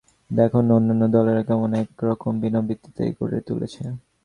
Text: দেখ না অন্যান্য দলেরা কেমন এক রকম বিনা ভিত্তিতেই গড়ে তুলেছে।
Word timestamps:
দেখ 0.31 0.51
না 0.57 0.71
অন্যান্য 0.77 1.03
দলেরা 1.15 1.43
কেমন 1.49 1.69
এক 1.81 1.89
রকম 2.09 2.33
বিনা 2.41 2.59
ভিত্তিতেই 2.67 3.11
গড়ে 3.19 3.39
তুলেছে। 3.47 3.83